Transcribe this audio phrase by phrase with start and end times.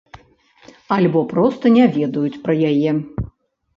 [0.95, 2.91] Альбо проста не ведаюць пра яе.